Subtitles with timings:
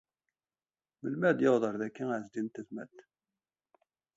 [0.03, 2.97] Ayweq i ilaq ad d-yaweḍ ar daki Ɛezdin n Tezmalt?